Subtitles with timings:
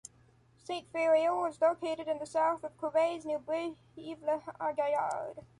[0.57, 5.43] Sainte-Féréole is located in the south of Corrèze near Brive-La-Gaillarde.